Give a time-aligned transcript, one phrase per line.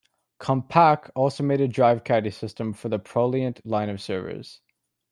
[0.39, 4.59] Compaq also made a drive caddy system for the Proliant line of servers.